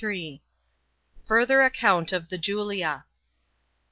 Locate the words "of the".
2.11-2.39